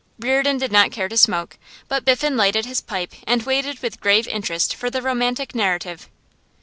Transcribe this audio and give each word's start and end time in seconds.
Reardon 0.19 0.57
did 0.57 0.71
not 0.71 0.89
care 0.91 1.07
to 1.07 1.15
smoke, 1.15 1.59
but 1.87 2.03
Biffen 2.03 2.35
lit 2.35 2.65
his 2.65 2.81
pipe 2.81 3.11
and 3.27 3.43
waited 3.43 3.83
with 3.83 3.99
grave 4.01 4.27
interest 4.27 4.73
for 4.73 4.89
the 4.89 4.99
romantic 5.03 5.53
narrative. 5.53 6.09